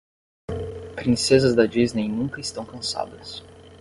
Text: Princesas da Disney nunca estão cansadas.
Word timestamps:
Princesas 0.95 1.53
da 1.53 1.67
Disney 1.67 2.09
nunca 2.09 2.41
estão 2.41 2.65
cansadas. 2.65 3.43